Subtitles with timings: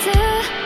[0.00, 0.59] too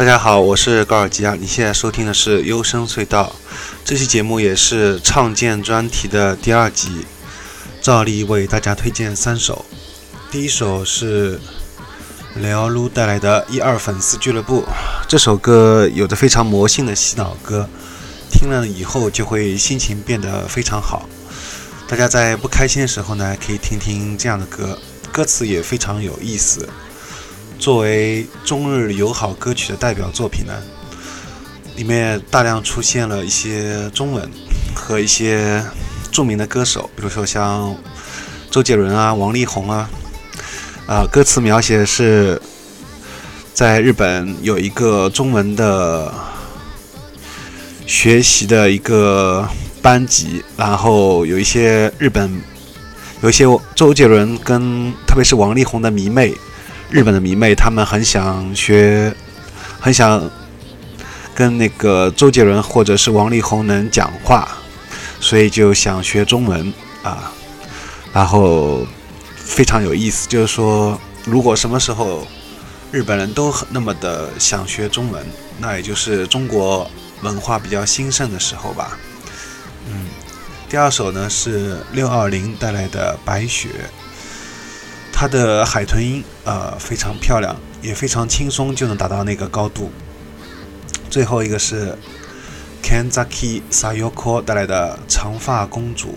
[0.00, 3.36] 大家好，我是高尔基啊，你现在收听的是幽声隧道。
[3.84, 7.04] 这期节目也是唱见专题的第二集，
[7.82, 9.66] 照例为大家推荐三首。
[10.30, 11.38] 第一首是
[12.36, 14.62] 雷奥卢带来的《一二粉丝俱乐部》，
[15.06, 17.68] 这首歌有着非常魔性的洗脑歌，
[18.30, 21.06] 听了以后就会心情变得非常好。
[21.86, 24.78] 大家在不开心的时候呢，可以听听这样的歌，
[25.12, 26.66] 歌词也非常有意思。
[27.60, 30.54] 作为中日友好歌曲的代表作品呢，
[31.76, 34.28] 里面大量出现了一些中文
[34.74, 35.62] 和一些
[36.10, 37.76] 著名的歌手，比如说像
[38.50, 39.90] 周杰伦啊、王力宏啊。
[40.86, 42.40] 啊，歌词描写是
[43.52, 46.12] 在日本有一个中文的
[47.86, 49.46] 学习的一个
[49.82, 52.42] 班级，然后有一些日本
[53.22, 53.44] 有一些
[53.76, 56.34] 周杰伦跟特别是王力宏的迷妹。
[56.90, 59.14] 日本的迷妹，他们很想学，
[59.78, 60.28] 很想
[61.32, 64.48] 跟那个周杰伦或者是王力宏能讲话，
[65.20, 66.72] 所以就想学中文
[67.04, 67.32] 啊。
[68.12, 68.84] 然后
[69.36, 72.26] 非常有意思，就是说，如果什么时候
[72.90, 75.24] 日本人都那么的想学中文，
[75.58, 76.90] 那也就是中国
[77.22, 78.98] 文化比较兴盛的时候吧。
[79.88, 80.06] 嗯，
[80.68, 83.68] 第二首呢是六二零带来的《白雪》。
[85.20, 89.90] 它的海豚音呃非常漂亮，也非常轻松就能达到那个高度。
[91.10, 91.94] 最后一个是
[92.82, 96.08] Kanzaki Sayoko 带来的《长发公主》。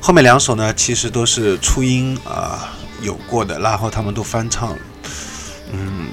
[0.00, 2.72] 后面两首呢，其实都是初音啊
[3.02, 4.74] 有过的，然后他们都翻唱，
[5.70, 6.06] 嗯，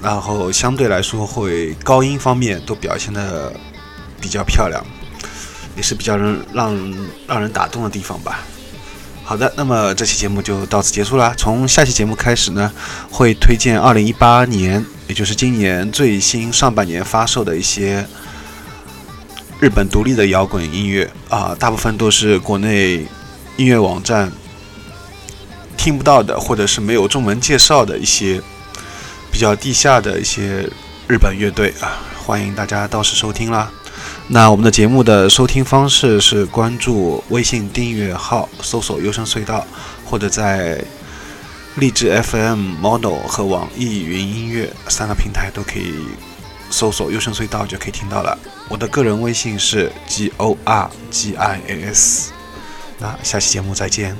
[0.00, 3.52] 然后相对来说会高音方面都表现的
[4.20, 4.80] 比较漂亮，
[5.74, 8.38] 也是比较让让让人打动的地方吧。
[9.28, 11.34] 好的，那么这期节目就到此结束了。
[11.36, 12.72] 从下期节目开始呢，
[13.10, 18.06] 会推荐二零一八年，也就是今年最新上半年发售的一些
[19.60, 23.06] 日本独立的摇滚音乐啊，大部分都是国内
[23.58, 24.32] 音乐网站
[25.76, 28.40] 听不到的，或者是没有中文介绍的一些
[29.30, 30.66] 比较地下的一些
[31.06, 33.70] 日本乐队啊，欢迎大家到时收听啦。
[34.28, 39.66] 那我们的节目的收听方式是关注微信订阅号搜索优生隧道，
[40.04, 40.82] 或者在
[41.76, 45.94] 励志 FM Model 和网易云音乐三个平台都可以
[46.70, 48.36] 搜索优生隧道就可以听到了。
[48.68, 52.28] 我的个人微信是 gorgis。
[52.98, 54.16] 那下期节目再见。